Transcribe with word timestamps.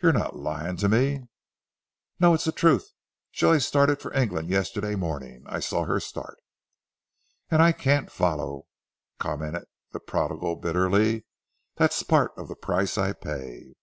"You're 0.00 0.12
not 0.12 0.36
lying 0.36 0.76
to 0.76 0.88
me?" 0.88 1.24
"No, 2.20 2.30
it 2.34 2.36
is 2.36 2.44
the 2.44 2.52
truth. 2.52 2.92
Joy 3.32 3.58
started 3.58 4.00
for 4.00 4.14
England 4.14 4.48
yesterday 4.48 4.94
morning. 4.94 5.42
I 5.48 5.58
saw 5.58 5.86
her 5.86 5.98
start." 5.98 6.38
"And 7.50 7.60
I 7.60 7.72
can't 7.72 8.08
follow," 8.12 8.68
commented 9.18 9.64
the 9.90 9.98
prodigal 9.98 10.54
bitterly. 10.54 11.26
"That's 11.74 12.00
part 12.04 12.30
of 12.36 12.46
the 12.46 12.54
price 12.54 12.96
I 12.96 13.12
pay." 13.12 13.74